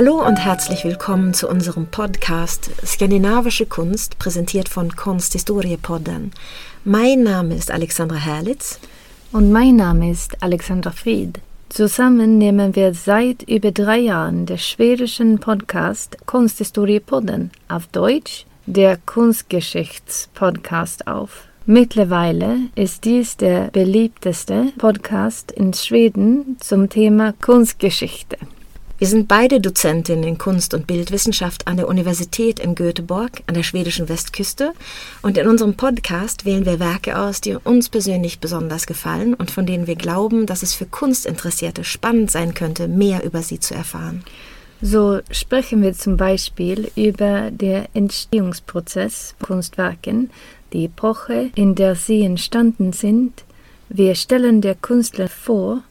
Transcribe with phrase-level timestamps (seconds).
[0.00, 6.30] Hallo und herzlich willkommen zu unserem Podcast Skandinavische Kunst, präsentiert von Konsthistorie-Podden.
[6.84, 8.78] Mein Name ist Alexandra Herlitz.
[9.32, 11.40] Und mein Name ist Alexandra Fried.
[11.68, 21.08] Zusammen nehmen wir seit über drei Jahren den schwedischen Podcast Konsthistorie-Podden auf Deutsch, der Kunstgeschichts-Podcast
[21.08, 21.48] auf.
[21.66, 28.38] Mittlerweile ist dies der beliebteste Podcast in Schweden zum Thema Kunstgeschichte.
[28.98, 33.62] Wir sind beide Dozentinnen in Kunst- und Bildwissenschaft an der Universität in Göteborg an der
[33.62, 34.72] schwedischen Westküste
[35.22, 39.66] und in unserem Podcast wählen wir Werke aus, die uns persönlich besonders gefallen und von
[39.66, 44.24] denen wir glauben, dass es für Kunstinteressierte spannend sein könnte, mehr über sie zu erfahren.
[44.82, 50.30] So sprechen wir zum Beispiel über den Entstehungsprozess von Kunstwerken,
[50.72, 53.44] die Epoche, in der sie entstanden sind.
[53.88, 55.84] Wir stellen der Künstler vor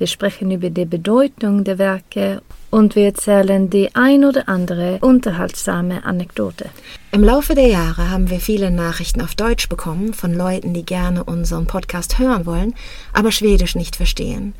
[0.00, 6.04] wir sprechen über die Bedeutung der Werke und wir erzählen die ein oder andere unterhaltsame
[6.04, 6.70] Anekdote.
[7.12, 11.24] Im Laufe der Jahre haben wir viele Nachrichten auf Deutsch bekommen von Leuten, die gerne
[11.24, 12.74] unseren Podcast hören wollen,
[13.12, 14.54] aber Schwedisch nicht verstehen.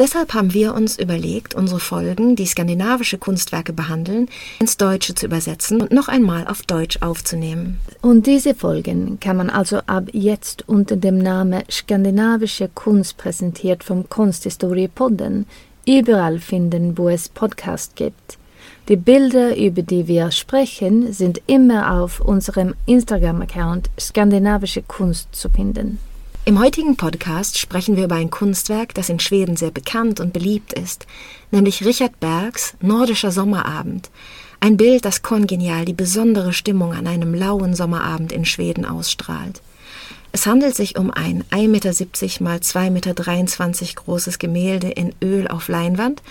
[0.00, 5.82] Deshalb haben wir uns überlegt, unsere Folgen, die skandinavische Kunstwerke behandeln, ins Deutsche zu übersetzen
[5.82, 7.78] und noch einmal auf Deutsch aufzunehmen.
[8.00, 14.08] Und diese Folgen kann man also ab jetzt unter dem Namen Skandinavische Kunst präsentiert vom
[14.08, 15.44] Kunsthistorie-Podden
[15.86, 18.38] überall finden, wo es Podcasts gibt.
[18.88, 25.98] Die Bilder, über die wir sprechen, sind immer auf unserem Instagram-Account Skandinavische Kunst zu finden.
[26.46, 30.72] Im heutigen Podcast sprechen wir über ein Kunstwerk, das in Schweden sehr bekannt und beliebt
[30.72, 31.06] ist,
[31.50, 34.10] nämlich Richard Bergs Nordischer Sommerabend.
[34.58, 39.60] Ein Bild, das kongenial die besondere Stimmung an einem lauen Sommerabend in Schweden ausstrahlt.
[40.32, 45.68] Es handelt sich um ein 1,70 Meter mal 2,23 Meter großes Gemälde in Öl auf
[45.68, 46.22] Leinwand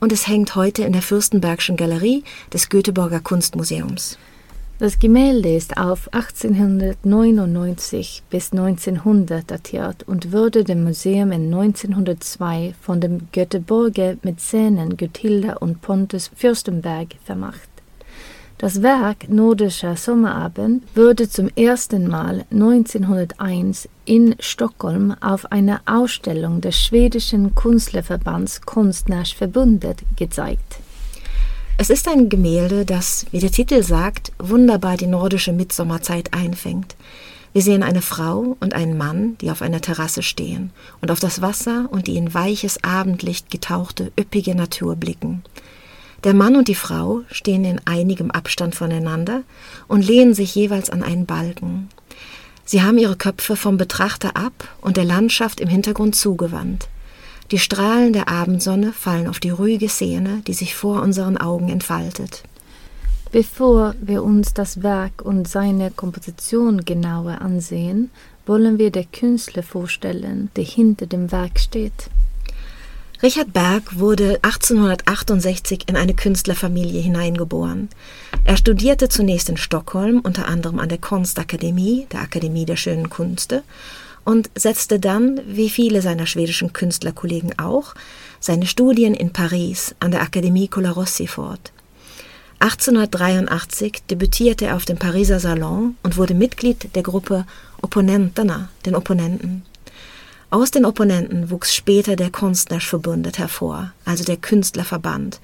[0.00, 4.16] und es hängt heute in der Fürstenbergschen Galerie des Göteborger Kunstmuseums.
[4.80, 12.98] Das Gemälde ist auf 1899 bis 1900 datiert und wurde dem Museum in 1902 von
[12.98, 17.68] dem Göteborger Mäzenen Gothilda und Pontus Fürstenberg vermacht.
[18.56, 26.78] Das Werk Nordischer Sommerabend wurde zum ersten Mal 1901 in Stockholm auf einer Ausstellung des
[26.78, 30.78] schwedischen Künstlerverbands Konstnärsförbundet gezeigt.
[31.82, 36.94] Es ist ein Gemälde, das, wie der Titel sagt, wunderbar die nordische Mitsommerzeit einfängt.
[37.54, 41.40] Wir sehen eine Frau und einen Mann, die auf einer Terrasse stehen und auf das
[41.40, 45.42] Wasser und die in weiches Abendlicht getauchte, üppige Natur blicken.
[46.22, 49.40] Der Mann und die Frau stehen in einigem Abstand voneinander
[49.88, 51.88] und lehnen sich jeweils an einen Balken.
[52.66, 56.90] Sie haben ihre Köpfe vom Betrachter ab und der Landschaft im Hintergrund zugewandt.
[57.50, 62.44] Die Strahlen der Abendsonne fallen auf die ruhige Szene, die sich vor unseren Augen entfaltet.
[63.32, 68.10] Bevor wir uns das Werk und seine Komposition genauer ansehen,
[68.46, 72.10] wollen wir der Künstler vorstellen, der hinter dem Werk steht.
[73.22, 77.88] Richard Berg wurde 1868 in eine Künstlerfamilie hineingeboren.
[78.44, 83.62] Er studierte zunächst in Stockholm, unter anderem an der Kunstakademie, der Akademie der schönen Künste,
[84.30, 87.96] und setzte dann, wie viele seiner schwedischen Künstlerkollegen auch,
[88.38, 91.72] seine Studien in Paris an der Akademie Colarossi fort.
[92.60, 97.44] 1883 debütierte er auf dem Pariser Salon und wurde Mitglied der Gruppe
[97.82, 99.62] Opponenterna, den Opponenten.
[100.50, 105.40] Aus den Opponenten wuchs später der Konstnärsverbundet hervor, also der Künstlerverband,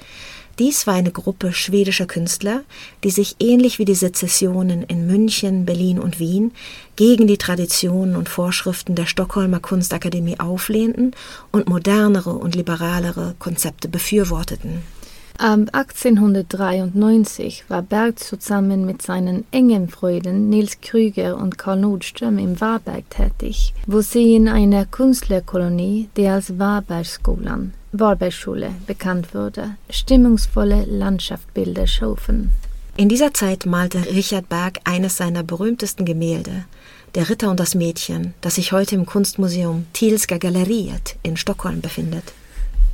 [0.59, 2.63] dies war eine Gruppe schwedischer Künstler,
[3.05, 6.53] die sich ähnlich wie die Sezessionen in München, Berlin und Wien
[6.97, 11.13] gegen die Traditionen und Vorschriften der Stockholmer Kunstakademie auflehnten
[11.53, 14.83] und modernere und liberalere Konzepte befürworteten.
[15.39, 22.59] Ab 1893 war Berg zusammen mit seinen engen Freunden Nils Krüger und Karl Nordström im
[22.59, 31.87] Warberg tätig, wo sie in einer Künstlerkolonie, die als Warbergskolan Warbergschule bekannt wurde, stimmungsvolle Landschaftsbilder
[31.87, 32.53] schufen.
[32.97, 36.65] In dieser Zeit malte Richard Berg eines seiner berühmtesten Gemälde,
[37.15, 42.25] Der Ritter und das Mädchen, das sich heute im Kunstmuseum Thielska Galleriet in Stockholm befindet.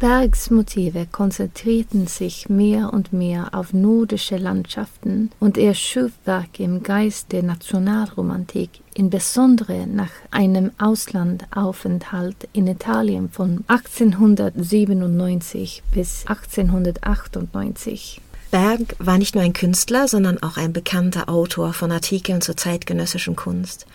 [0.02, 6.82] Bergs Motive konzentrierten sich mehr und mehr auf nordische Landschaften und er schuf Werke im
[6.82, 18.20] Geist der Nationalromantik, insbesondere nach einem Auslandaufenthalt in Italien von 1897 bis 1898.
[18.50, 23.36] Berg war nicht nur ein Künstler, sondern auch ein bekannter Autor von Artikeln zur zeitgenössischen
[23.36, 23.86] Kunst.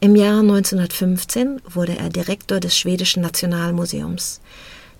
[0.00, 4.40] Im Jahr 1915 wurde er Direktor des Schwedischen Nationalmuseums.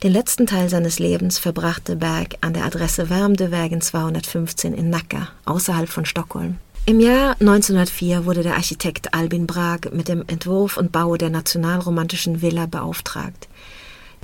[0.05, 5.89] Den letzten Teil seines Lebens verbrachte Berg an der Adresse Wärmdevägen 215 in Nacka, außerhalb
[5.89, 6.59] von Stockholm.
[6.85, 12.43] Im Jahr 1904 wurde der Architekt Albin Brag mit dem Entwurf und Bau der nationalromantischen
[12.43, 13.49] Villa beauftragt.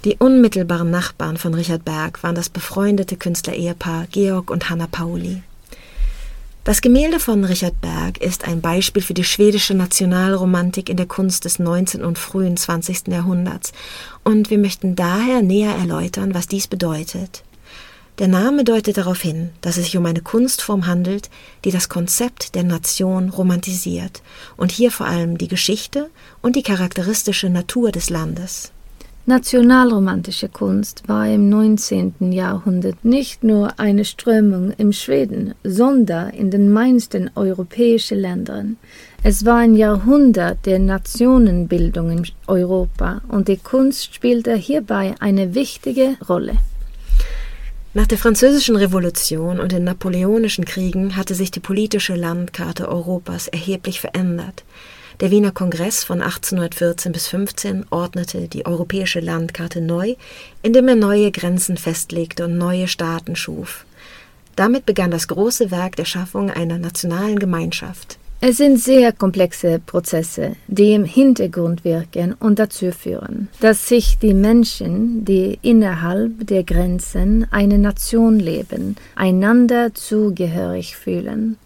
[0.04, 5.42] Die unmittelbaren Nachbarn von Richard Berg waren das befreundete Künstlerehepaar Georg und Hanna Pauli.
[6.70, 11.44] Das Gemälde von Richard Berg ist ein Beispiel für die schwedische Nationalromantik in der Kunst
[11.44, 12.04] des 19.
[12.04, 13.08] und frühen 20.
[13.08, 13.72] Jahrhunderts,
[14.22, 17.42] und wir möchten daher näher erläutern, was dies bedeutet.
[18.20, 21.28] Der Name deutet darauf hin, dass es sich um eine Kunstform handelt,
[21.64, 24.22] die das Konzept der Nation romantisiert
[24.56, 26.08] und hier vor allem die Geschichte
[26.40, 28.70] und die charakteristische Natur des Landes.
[29.26, 32.32] Nationalromantische Kunst war im 19.
[32.32, 38.76] Jahrhundert nicht nur eine Strömung im Schweden, sondern in den meisten europäischen Ländern.
[39.22, 46.16] Es war ein Jahrhundert der Nationenbildung in Europa und die Kunst spielte hierbei eine wichtige
[46.26, 46.56] Rolle.
[47.92, 54.00] Nach der Französischen Revolution und den Napoleonischen Kriegen hatte sich die politische Landkarte Europas erheblich
[54.00, 54.64] verändert.
[55.20, 60.14] Der Wiener Kongress von 1814 bis 15 ordnete die europäische Landkarte neu,
[60.62, 63.84] indem er neue Grenzen festlegte und neue Staaten schuf.
[64.56, 68.18] Damit begann das große Werk der Schaffung einer nationalen Gemeinschaft.
[68.40, 74.32] Es sind sehr komplexe Prozesse, die im Hintergrund wirken und dazu führen, dass sich die
[74.32, 81.58] Menschen, die innerhalb der Grenzen einer Nation leben, einander zugehörig fühlen.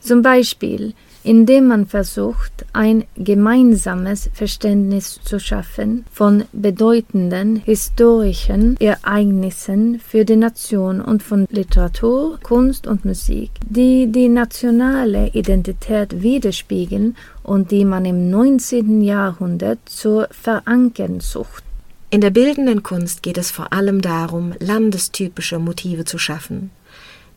[0.00, 0.94] Zum Beispiel
[1.26, 11.00] indem man versucht, ein gemeinsames Verständnis zu schaffen von bedeutenden historischen Ereignissen für die Nation
[11.00, 18.30] und von Literatur, Kunst und Musik, die die nationale Identität widerspiegeln und die man im
[18.30, 19.02] 19.
[19.02, 21.64] Jahrhundert zu verankern sucht.
[22.08, 26.70] In der bildenden Kunst geht es vor allem darum, landestypische Motive zu schaffen.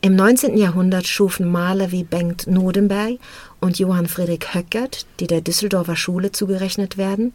[0.02, 0.58] Im 19.
[0.58, 3.20] Jahrhundert schufen Maler wie Bengt Nodenberg
[3.60, 7.34] und Johann Friedrich Höckert, die der Düsseldorfer Schule zugerechnet werden,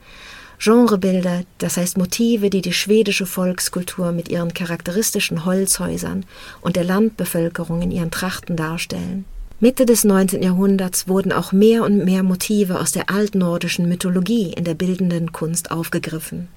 [0.58, 6.25] Genrebilder, das heißt Motive, die die schwedische Volkskultur mit ihren charakteristischen Holzhäusern
[6.62, 9.26] und der Landbevölkerung in ihren Trachten darstellen.
[9.61, 10.43] Mitte des 19.
[10.43, 15.70] Jahrhunderts wurden auch mehr und mehr Motive aus der altnordischen Mythologie in der bildenden Kunst
[15.70, 16.49] aufgegriffen.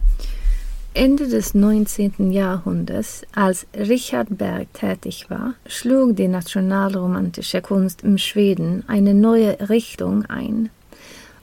[0.97, 2.31] Ende des 19.
[2.31, 10.25] Jahrhunderts, als Richard Berg tätig war, schlug die nationalromantische Kunst in Schweden eine neue Richtung
[10.25, 10.71] ein.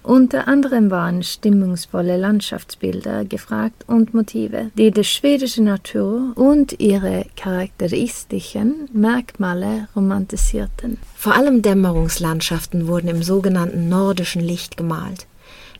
[0.03, 8.89] Unter anderem waren stimmungsvolle Landschaftsbilder gefragt und Motive, die die schwedische Natur und ihre charakteristischen
[8.93, 10.99] Merkmale romantisierten.
[11.15, 15.29] Vor allem Dämmerungslandschaften wurden im sogenannten nordischen Licht gemalt.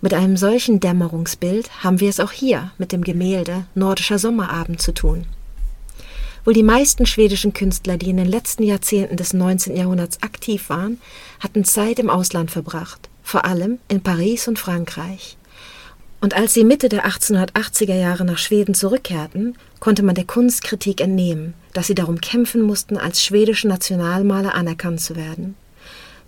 [0.05, 4.93] Mit einem solchen Dämmerungsbild haben wir es auch hier mit dem Gemälde Nordischer Sommerabend zu
[4.93, 5.25] tun.
[6.45, 9.75] Wohl die meisten schwedischen Künstler, die in den letzten Jahrzehnten des 19.
[9.75, 11.01] Jahrhunderts aktiv waren,
[11.41, 15.39] hatten Zeit im Ausland verbracht, vor allem in Paris und Frankreich.
[16.21, 21.55] Und als sie Mitte der 1880er Jahre nach Schweden zurückkehrten, konnte man der Kunstkritik entnehmen,
[21.73, 25.55] dass sie darum kämpfen mussten, als schwedische Nationalmaler anerkannt zu werden.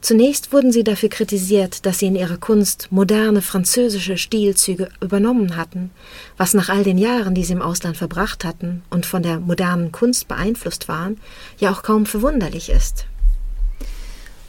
[0.00, 5.90] Zunächst wurden sie dafür kritisiert, dass sie in ihrer Kunst moderne französische Stilzüge übernommen hatten,
[6.36, 9.90] was nach all den Jahren, die sie im Ausland verbracht hatten und von der modernen
[9.92, 11.18] Kunst beeinflusst waren,
[11.58, 13.06] ja auch kaum verwunderlich ist.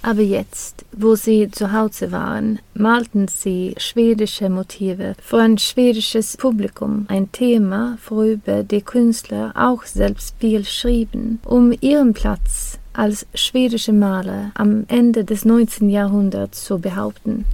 [0.04, 7.06] Aber jetzt, wo sie zu Hause waren, malten sie schwedische Motive für ein schwedisches Publikum,
[7.10, 14.52] ein Thema, worüber die Künstler auch selbst viel schrieben, um ihren Platz als schwedische Maler
[14.56, 15.90] am Ende des 19.
[15.90, 17.46] Jahrhunderts zu behaupten.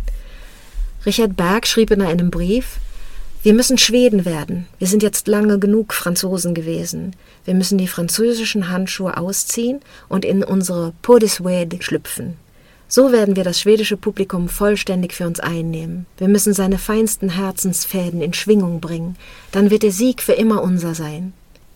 [1.06, 2.78] Richard Berg schrieb in einem Brief,
[3.44, 4.68] wir müssen Schweden werden.
[4.80, 7.14] Wir sind jetzt lange genug Franzosen gewesen.
[7.44, 12.38] Wir müssen die französischen Handschuhe ausziehen und in unsere Peau de Suède schlüpfen.
[12.88, 16.06] So werden wir das schwedische Publikum vollständig für uns einnehmen.
[16.18, 19.18] Wir müssen seine feinsten Herzensfäden in Schwingung bringen.
[19.52, 21.34] Dann wird der Sieg für immer unser sein.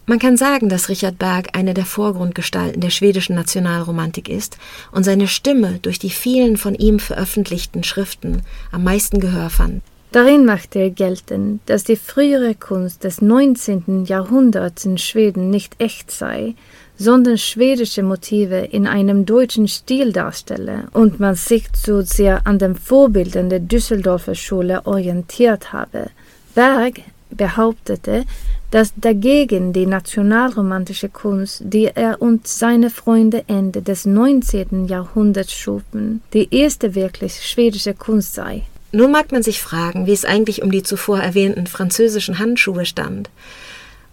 [0.09, 4.57] Man kann sagen, dass Richard Berg eine der Vorgrundgestalten der schwedischen Nationalromantik ist
[4.93, 9.81] und seine Stimme durch die vielen von ihm veröffentlichten Schriften am meisten Gehör fand.
[10.13, 14.05] Darin machte er geltend, dass die frühere Kunst des 19.
[14.05, 16.55] Jahrhunderts in Schweden nicht echt sei,
[16.95, 22.75] sondern schwedische Motive in einem deutschen Stil darstelle und man sich zu sehr an den
[22.75, 26.11] Vorbildern der Düsseldorfer Schule orientiert habe.
[26.55, 27.01] Berg
[27.37, 28.25] behauptete,
[28.71, 34.87] dass dagegen die nationalromantische Kunst, die er und seine Freunde Ende des 19.
[34.87, 38.63] Jahrhunderts schufen, die erste wirklich schwedische Kunst sei.
[38.91, 43.29] Nun mag man sich fragen, wie es eigentlich um die zuvor erwähnten französischen Handschuhe stand.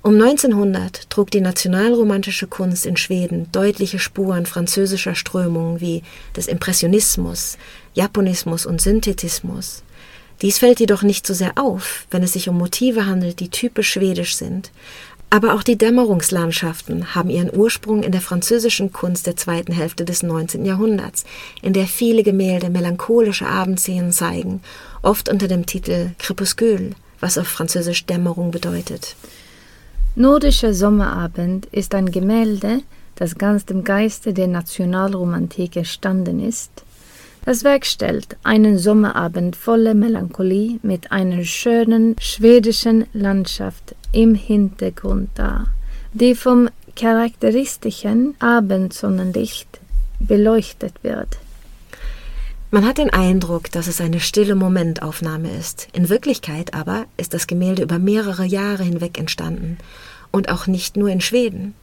[0.02, 6.02] Um 1900 trug die nationalromantische Kunst in Schweden deutliche Spuren französischer Strömungen wie
[6.37, 7.57] des Impressionismus,
[7.95, 9.84] Japonismus und Synthetismus.
[10.45, 13.93] Dies fällt jedoch nicht so sehr auf, wenn es sich um Motive handelt, die typisch
[13.93, 14.73] schwedisch sind.
[15.31, 20.23] Aber auch die Dämmerungslandschaften haben ihren Ursprung in der französischen Kunst der zweiten Hälfte des
[20.23, 20.67] 19.
[20.67, 21.25] Jahrhunderts,
[21.63, 24.61] in der viele Gemälde melancholische Abendszenen zeigen,
[25.01, 29.17] oft unter dem Titel Crépuscule, was auf Französisch Dämmerung bedeutet.
[30.15, 32.83] Nordischer Sommerabend ist ein Gemälde,
[33.15, 36.84] das ganz dem Geiste der Nationalromantik entstanden ist.
[37.45, 45.67] Das Werk stellt einen Sommerabend voller Melancholie mit einer schönen schwedischen Landschaft im Hintergrund dar,
[46.15, 49.69] die vom charakteristischen Abendsonnenlicht
[50.21, 51.37] beleuchtet wird.
[52.71, 55.89] Man hat den Eindruck, dass es eine stille Momentaufnahme ist.
[55.93, 59.77] In Wirklichkeit aber ist das Gemälde über mehrere Jahre hinweg entstanden
[60.31, 61.75] und auch nicht nur in Schweden.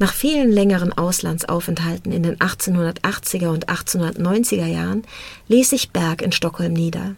[0.00, 5.02] Nach vielen längeren Auslandsaufenthalten in den 1880er und 1890er Jahren
[5.48, 7.16] ließ sich Berg in Stockholm nieder.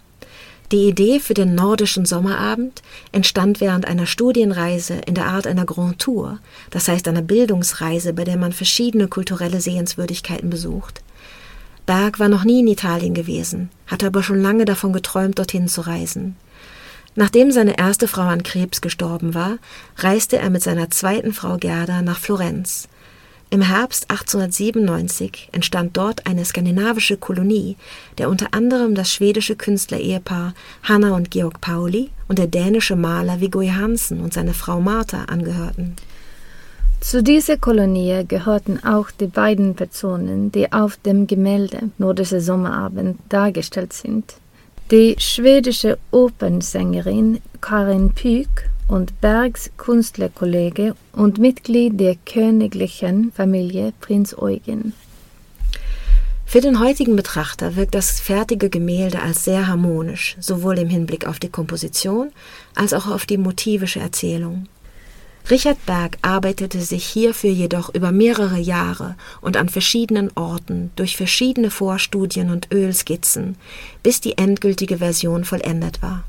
[0.72, 2.82] Die Idee für den nordischen Sommerabend
[3.12, 6.38] entstand während einer Studienreise in der Art einer Grand Tour,
[6.70, 11.02] das heißt einer Bildungsreise, bei der man verschiedene kulturelle Sehenswürdigkeiten besucht.
[11.86, 15.80] Berg war noch nie in Italien gewesen, hatte aber schon lange davon geträumt, dorthin zu
[15.80, 16.36] reisen.
[17.16, 19.58] Nachdem seine erste Frau an Krebs gestorben war,
[19.96, 22.88] reiste er mit seiner zweiten Frau Gerda nach Florenz.
[23.52, 27.76] Im Herbst 1897 entstand dort eine skandinavische Kolonie,
[28.18, 33.60] der unter anderem das schwedische Künstlerehepaar Hanna und Georg Pauli und der dänische Maler Viggo
[33.60, 35.96] Hansen und seine Frau Martha angehörten.
[37.00, 43.94] Zu dieser Kolonie gehörten auch die beiden Personen, die auf dem Gemälde Nordische Sommerabend dargestellt
[43.94, 44.34] sind.
[44.90, 54.92] Die schwedische Opernsängerin Karin Pyk und Bergs Künstlerkollege und Mitglied der königlichen Familie Prinz Eugen.
[56.44, 61.38] Für den heutigen Betrachter wirkt das fertige Gemälde als sehr harmonisch, sowohl im Hinblick auf
[61.38, 62.32] die Komposition
[62.74, 64.66] als auch auf die motivische Erzählung.
[65.50, 71.70] Richard Berg arbeitete sich hierfür jedoch über mehrere Jahre und an verschiedenen Orten durch verschiedene
[71.70, 73.56] Vorstudien und Ölskizzen,
[74.04, 76.22] bis die endgültige Version vollendet war.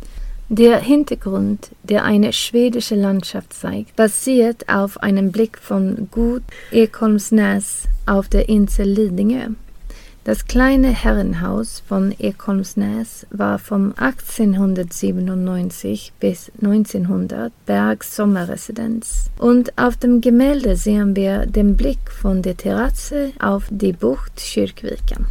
[0.49, 8.27] Der Hintergrund, der eine schwedische Landschaft zeigt, basiert auf einem Blick von Gut Ekholmsnäs auf
[8.27, 9.51] der Insel Lidingö.
[10.23, 19.31] Das kleine Herrenhaus von Ekholmsnäs war vom 1897 bis 1900 Bergs Sommerresidenz.
[19.39, 25.25] Und auf dem Gemälde sehen wir den Blick von der Terrasse auf die Bucht Kyrkviken.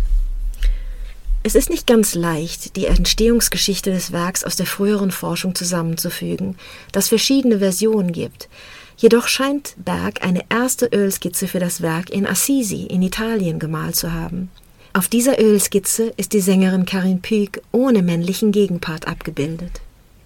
[1.45, 6.57] Es ist nicht ganz leicht, die Entstehungsgeschichte des Werks aus der früheren Forschung zusammenzufügen,
[6.91, 8.49] das verschiedene Versionen gibt.
[8.97, 14.13] Jedoch scheint Berg eine erste Ölskizze für das Werk in Assisi in Italien gemalt zu
[14.13, 14.51] haben.
[14.93, 19.81] Auf dieser Ölskizze ist die Sängerin Karin Pyk ohne männlichen Gegenpart abgebildet.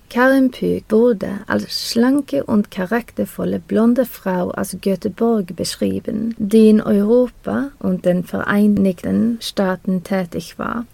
[0.09, 7.73] Karin Pyk wurde als schlanke und charaktervolle blonde Frau aus Göteborg beschrieben, die in Europa
[7.79, 10.87] und den Vereinigten Staaten tätig war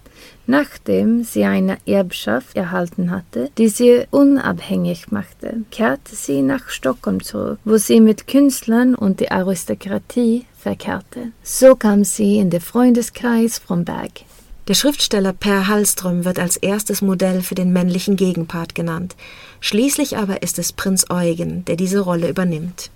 [0.51, 7.61] Nachdem sie eine Erbschaft erhalten hatte, die sie unabhängig machte, kehrte sie nach Stockholm zurück,
[7.65, 11.31] wo sie mit Künstlern und der Aristokratie verkehrte.
[11.45, 14.23] So kam sie in den Freundeskreis von Berg.
[14.67, 19.15] Der Schriftsteller Per Hallström wird als erstes Modell für den männlichen Gegenpart genannt.
[19.61, 22.91] Schließlich aber ist es Prinz Eugen, der diese Rolle übernimmt.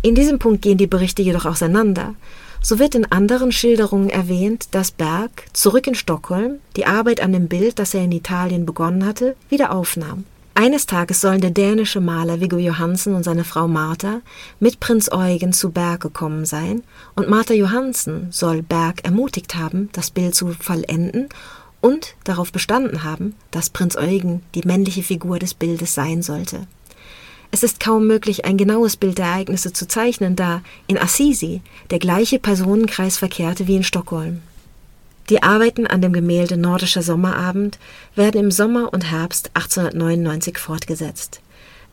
[0.00, 2.14] In diesem Punkt gehen die Berichte jedoch auseinander.
[2.62, 7.48] So wird in anderen Schilderungen erwähnt, dass Berg zurück in Stockholm die Arbeit an dem
[7.48, 10.24] Bild, das er in Italien begonnen hatte, wieder aufnahm.
[10.54, 14.20] Eines Tages sollen der dänische Maler Viggo Johansen und seine Frau Martha
[14.58, 16.82] mit Prinz Eugen zu Berg gekommen sein,
[17.14, 21.30] und Martha Johansen soll Berg ermutigt haben, das Bild zu vollenden
[21.80, 26.66] und darauf bestanden haben, dass Prinz Eugen die männliche Figur des Bildes sein sollte.
[27.52, 31.98] Es ist kaum möglich, ein genaues Bild der Ereignisse zu zeichnen, da in Assisi der
[31.98, 34.42] gleiche Personenkreis verkehrte wie in Stockholm.
[35.30, 37.78] Die Arbeiten an dem Gemälde Nordischer Sommerabend
[38.14, 41.40] werden im Sommer und Herbst 1899 fortgesetzt.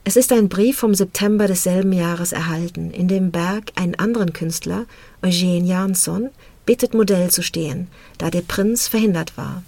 [0.04, 4.86] Es ist ein Brief vom September desselben Jahres erhalten, in dem Berg einen anderen Künstler,
[5.22, 6.30] Eugene Jansson,
[6.66, 7.88] bittet, Modell zu stehen,
[8.18, 9.64] da der Prinz verhindert war.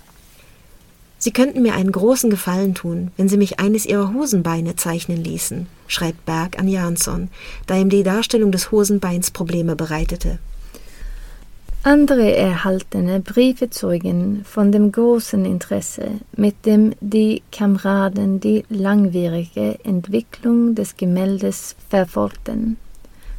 [1.21, 5.67] Sie könnten mir einen großen Gefallen tun, wenn Sie mich eines Ihrer Hosenbeine zeichnen ließen,
[5.87, 7.27] schreibt Berg an Jansson,
[7.67, 10.39] da ihm die Darstellung des Hosenbeins Probleme bereitete.
[11.83, 20.75] Andere erhaltene Briefe zeugen von dem großen Interesse, mit dem die Kameraden die langwierige Entwicklung
[20.75, 22.77] des Gemäldes verfolgten.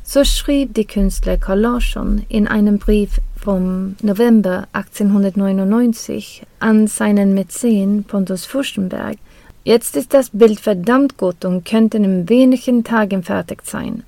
[0.02, 8.04] So schrieb der Künstler Carl Larsson in einem Brief vom November 1899 an seinen Mäzen
[8.04, 9.16] Pontus Furstenberg,
[9.62, 14.04] Jetzt ist das Bild verdammt gut und könnte in wenigen Tagen fertig sein.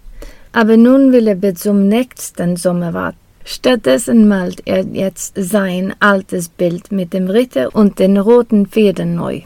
[0.53, 3.19] Aber nun will er bis zum nächsten Sommer warten.
[3.45, 9.43] Stattdessen malt er jetzt sein altes Bild mit dem Ritter und den roten Federn neu.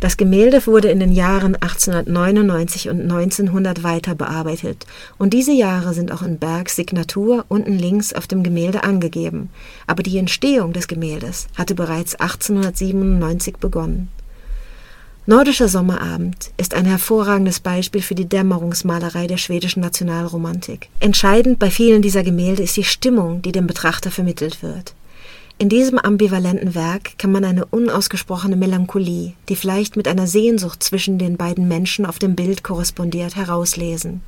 [0.00, 4.86] Das Gemälde wurde in den Jahren 1899 und 1900 weiter bearbeitet
[5.18, 9.50] und diese Jahre sind auch in Bergs Signatur unten links auf dem Gemälde angegeben,
[9.88, 14.08] aber die Entstehung des Gemäldes hatte bereits 1897 begonnen.
[15.26, 20.88] Nordischer Sommerabend ist ein hervorragendes Beispiel für die Dämmerungsmalerei der schwedischen Nationalromantik.
[21.00, 24.94] Entscheidend bei vielen dieser Gemälde ist die Stimmung, die dem Betrachter vermittelt wird.
[25.60, 31.18] In diesem ambivalenten Werk kann man eine unausgesprochene Melancholie, die vielleicht mit einer Sehnsucht zwischen
[31.18, 34.20] den beiden Menschen auf dem Bild korrespondiert, herauslesen.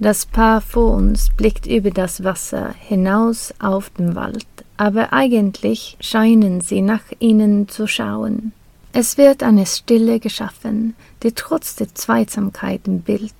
[0.00, 6.60] Das Paar vor uns blickt über das Wasser hinaus auf den Wald, aber eigentlich scheinen
[6.60, 8.50] sie nach ihnen zu schauen.
[8.92, 13.34] Es wird eine Stille geschaffen, die trotz der Zweisamkeit im Bild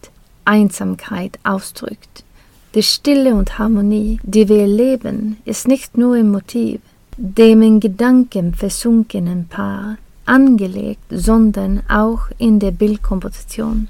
[0.45, 2.25] Einsamkeit ausdrückt.
[2.75, 6.81] Die Stille und Harmonie, die wir erleben, ist nicht nur im Motiv,
[7.17, 13.89] dem in Gedanken versunkenen Paar, angelegt, sondern auch in der Bildkomposition.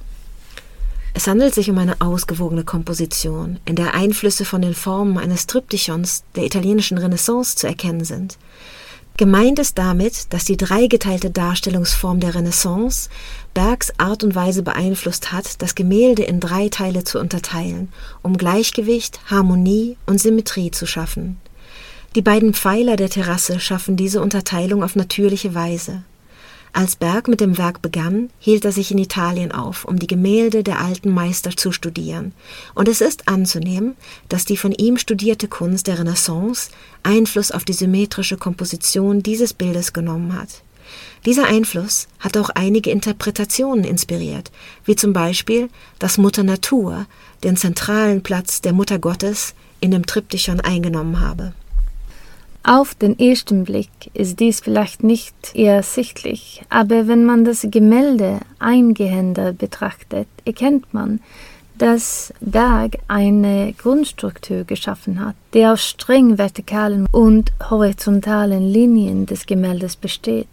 [1.12, 6.24] Es handelt sich um eine ausgewogene Komposition, in der Einflüsse von den Formen eines Triptychons
[6.34, 8.38] der italienischen Renaissance zu erkennen sind.
[9.20, 13.10] Gemeint ist damit, dass die dreigeteilte Darstellungsform der Renaissance
[13.52, 19.20] Bergs Art und Weise beeinflusst hat, das Gemälde in drei Teile zu unterteilen, um Gleichgewicht,
[19.26, 21.38] Harmonie und Symmetrie zu schaffen.
[22.14, 26.02] Die beiden Pfeiler der Terrasse schaffen diese Unterteilung auf natürliche Weise.
[26.72, 30.62] Als Berg mit dem Werk begann, hielt er sich in Italien auf, um die Gemälde
[30.62, 32.32] der alten Meister zu studieren,
[32.74, 33.96] und es ist anzunehmen,
[34.28, 36.70] dass die von ihm studierte Kunst der Renaissance
[37.02, 40.62] Einfluss auf die symmetrische Komposition dieses Bildes genommen hat.
[41.26, 44.50] Dieser Einfluss hat auch einige Interpretationen inspiriert,
[44.84, 47.06] wie zum Beispiel, dass Mutter Natur
[47.42, 51.52] den zentralen Platz der Mutter Gottes in dem Triptychon eingenommen habe.
[52.62, 59.52] Auf den ersten Blick ist dies vielleicht nicht ersichtlich, aber wenn man das Gemälde eingehender
[59.54, 61.20] betrachtet, erkennt man,
[61.78, 69.96] dass Berg eine Grundstruktur geschaffen hat, die aus streng vertikalen und horizontalen Linien des Gemäldes
[69.96, 70.46] besteht.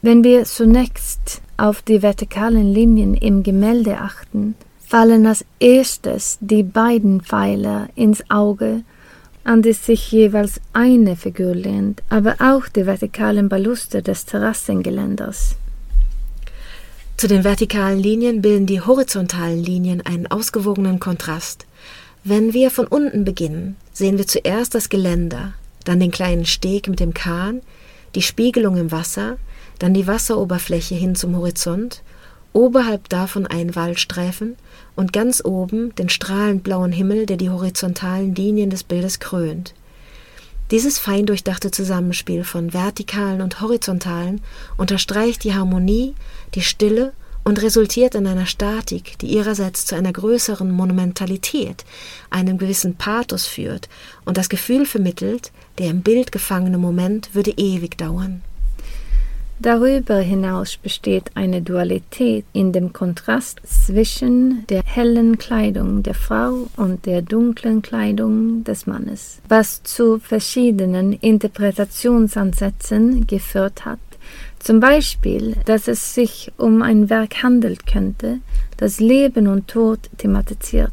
[0.00, 7.20] Wenn wir zunächst auf die vertikalen Linien im Gemälde achten, fallen als erstes die beiden
[7.20, 8.82] Pfeiler ins Auge
[9.44, 15.56] an die sich jeweils eine Figur lehnt, aber auch die vertikalen Baluster des Terrassengeländers.
[17.16, 21.66] Zu den vertikalen Linien bilden die horizontalen Linien einen ausgewogenen Kontrast.
[22.24, 27.00] Wenn wir von unten beginnen, sehen wir zuerst das Geländer, dann den kleinen Steg mit
[27.00, 27.60] dem Kahn,
[28.14, 29.38] die Spiegelung im Wasser,
[29.78, 32.02] dann die Wasseroberfläche hin zum Horizont,
[32.52, 34.56] oberhalb davon ein Waldstreifen
[34.96, 39.74] und ganz oben den strahlend blauen Himmel, der die horizontalen Linien des Bildes krönt.
[40.70, 44.40] Dieses fein durchdachte Zusammenspiel von vertikalen und horizontalen
[44.78, 46.14] unterstreicht die Harmonie,
[46.54, 47.12] die Stille
[47.44, 51.84] und resultiert in einer Statik, die ihrerseits zu einer größeren Monumentalität,
[52.30, 53.88] einem gewissen Pathos führt
[54.24, 58.42] und das Gefühl vermittelt, der im Bild gefangene Moment würde ewig dauern.
[59.62, 67.06] Darüber hinaus besteht eine Dualität in dem Kontrast zwischen der hellen Kleidung der Frau und
[67.06, 74.00] der dunklen Kleidung des Mannes, was zu verschiedenen Interpretationsansätzen geführt hat.
[74.58, 78.40] Zum Beispiel, dass es sich um ein Werk handelt könnte,
[78.78, 80.90] das Leben und Tod thematisiert.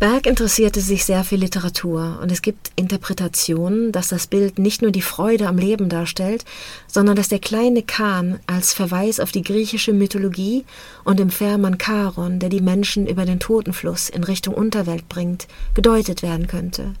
[0.00, 4.90] Berg interessierte sich sehr für Literatur und es gibt Interpretationen, dass das Bild nicht nur
[4.90, 6.44] die Freude am Leben darstellt,
[6.88, 10.64] sondern dass der kleine Kahn als Verweis auf die griechische Mythologie
[11.04, 16.22] und im Fährmann Charon, der die Menschen über den Totenfluss in Richtung Unterwelt bringt, gedeutet
[16.22, 16.94] werden könnte.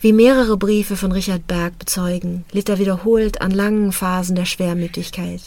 [0.00, 5.40] Wie mehrere Briefe von Richard Berg bezeugen, litt er wiederholt an langen Phasen der Schwermütigkeit.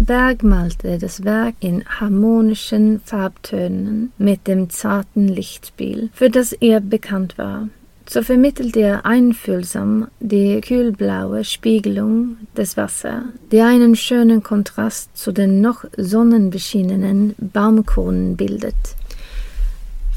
[0.00, 7.36] Berg malte das Werk in harmonischen Farbtönen mit dem zarten Lichtspiel, für das er bekannt
[7.36, 7.68] war.
[8.08, 15.60] So vermittelte er einfühlsam die kühlblaue Spiegelung des Wassers, die einen schönen Kontrast zu den
[15.60, 18.96] noch sonnenbeschienenen Baumkronen bildet.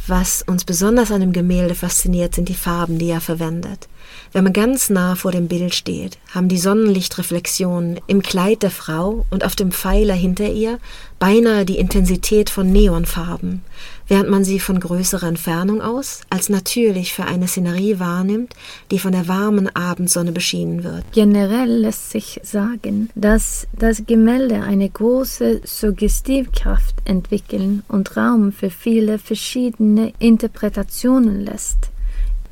[0.07, 3.89] Was uns besonders an dem Gemälde fasziniert, sind die Farben, die er verwendet.
[4.31, 9.25] Wenn man ganz nah vor dem Bild steht, haben die Sonnenlichtreflexionen im Kleid der Frau
[9.29, 10.79] und auf dem Pfeiler hinter ihr
[11.19, 13.61] beinahe die Intensität von Neonfarben,
[14.07, 18.53] während man sie von größerer Entfernung aus als natürlich für eine Szenerie wahrnimmt,
[18.91, 21.05] die von der warmen Abendsonne beschienen wird.
[21.13, 29.19] Generell lässt sich sagen, dass das Gemälde eine große Suggestivkraft entwickeln und Raum für viele
[29.19, 31.92] verschiedene Interpretationen lässt.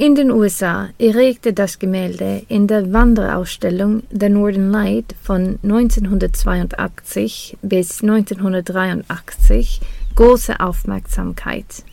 [0.02, 8.02] In den USA erregte das Gemälde in der Wanderausstellung The Northern Light von 1982 bis
[8.02, 9.80] 1983
[10.16, 11.84] große Aufmerksamkeit.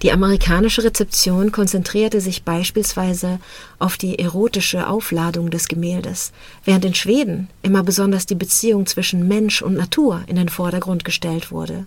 [0.00, 3.40] Die amerikanische Rezeption konzentrierte sich beispielsweise
[3.78, 6.32] auf die erotische Aufladung des Gemäldes,
[6.64, 11.50] während in Schweden immer besonders die Beziehung zwischen Mensch und Natur in den Vordergrund gestellt
[11.50, 11.84] wurde.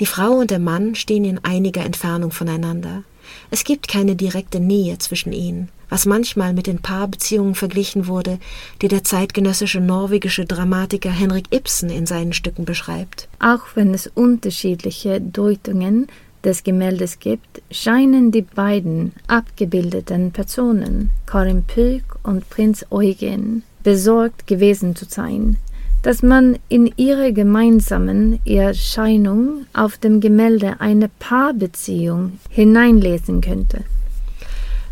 [0.00, 3.04] Die Frau und der Mann stehen in einiger Entfernung voneinander.
[3.50, 8.38] Es gibt keine direkte Nähe zwischen ihnen, was manchmal mit den Paarbeziehungen verglichen wurde,
[8.82, 13.28] die der zeitgenössische norwegische Dramatiker Henrik Ibsen in seinen Stücken beschreibt.
[13.38, 16.08] Auch wenn es unterschiedliche Deutungen
[16.44, 24.96] des Gemäldes gibt, scheinen die beiden abgebildeten Personen, Karin Pyk und Prinz Eugen, besorgt gewesen
[24.96, 25.56] zu sein,
[26.06, 33.82] dass man in ihrer gemeinsamen Erscheinung auf dem Gemälde eine Paarbeziehung hineinlesen könnte.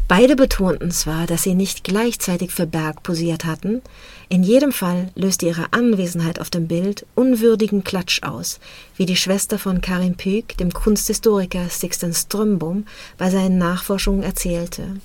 [0.09, 3.81] Beide betonten zwar, dass sie nicht gleichzeitig für Berg posiert hatten,
[4.29, 8.59] in jedem Fall löste ihre Anwesenheit auf dem Bild unwürdigen Klatsch aus,
[8.97, 12.87] wie die Schwester von Karin Pyk dem Kunsthistoriker Sixten Strömbom
[13.19, 14.97] bei seinen Nachforschungen erzählte.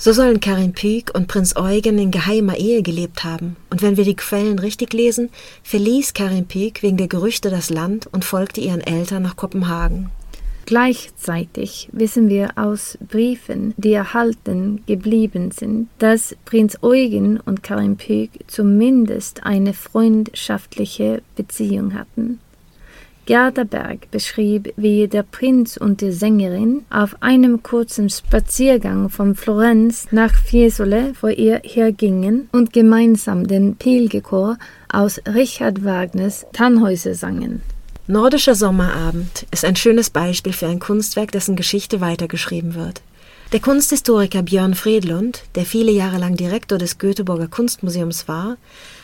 [0.00, 4.04] So sollen Karin Pyk und Prinz Eugen in geheimer Ehe gelebt haben, und wenn wir
[4.04, 5.28] die Quellen richtig lesen,
[5.64, 10.10] verließ Karin Pyk wegen der Gerüchte das Land und folgte ihren Eltern nach Kopenhagen.
[10.66, 18.30] Gleichzeitig wissen wir aus Briefen, die erhalten geblieben sind, dass Prinz Eugen und Karin Pyk
[18.46, 22.38] zumindest eine freundschaftliche Beziehung hatten.
[23.28, 30.06] Gerda Berg beschrieb, wie der Prinz und die Sängerin auf einem kurzen Spaziergang von Florenz
[30.12, 34.56] nach Fiesole vor ihr hergingen und gemeinsam den Pilgerchor
[34.90, 37.60] aus Richard Wagners Tannhäuser sangen.
[38.06, 43.02] Nordischer Sommerabend ist ein schönes Beispiel für ein Kunstwerk, dessen Geschichte weitergeschrieben wird.
[43.52, 48.56] Der Kunsthistoriker Björn Fredlund, der viele Jahre lang Direktor des Göteborger Kunstmuseums war,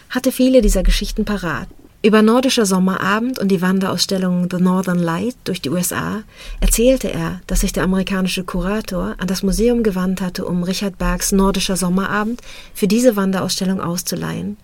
[0.09, 1.69] hatte viele dieser Geschichten parat
[2.05, 6.23] über Nordischer Sommerabend und die Wanderausstellung The Northern Light durch die USA
[6.61, 11.33] erzählte er, dass sich der amerikanische Kurator an das Museum gewandt hatte, um Richard Bergs
[11.33, 12.43] Nordischer Sommerabend
[12.75, 14.59] für diese Wanderausstellung auszuleihen.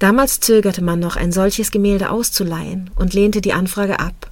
[0.00, 4.28] Damals zögerte man noch, ein solches Gemälde auszuleihen und lehnte die Anfrage ab.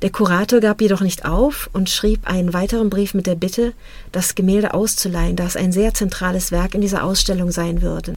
[0.00, 3.74] Der Kurator gab jedoch nicht auf und schrieb einen weiteren Brief mit der Bitte,
[4.10, 8.14] das Gemälde auszuleihen, da es ein sehr zentrales Werk in dieser Ausstellung sein würde.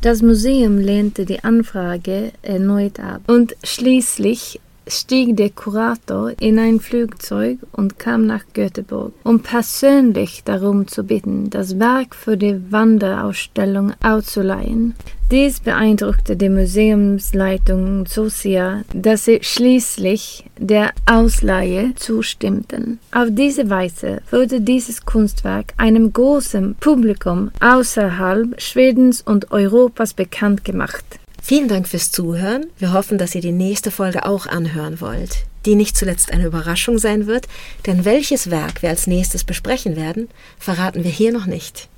[0.00, 7.58] Das Museum lehnte die Anfrage erneut ab und schließlich stieg der Kurator in ein Flugzeug
[7.72, 14.94] und kam nach Göteborg, um persönlich darum zu bitten, das Werk für die Wanderausstellung auszuleihen.
[15.30, 22.98] Dies beeindruckte die Museumsleitung so sehr, dass sie schließlich der Ausleihe zustimmten.
[23.12, 31.04] Auf diese Weise wurde dieses Kunstwerk einem großen Publikum außerhalb Schwedens und Europas bekannt gemacht.
[31.42, 32.64] Vielen Dank fürs Zuhören.
[32.78, 36.96] Wir hoffen, dass ihr die nächste Folge auch anhören wollt, die nicht zuletzt eine Überraschung
[36.96, 37.48] sein wird,
[37.86, 41.88] denn welches Werk wir als nächstes besprechen werden, verraten wir hier noch nicht.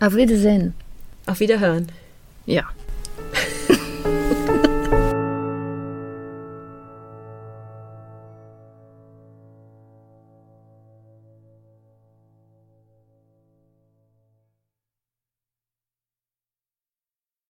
[0.00, 0.72] Auf Wiedersehen.
[1.26, 1.88] Auf Wiederhören.
[2.48, 2.64] Yeah.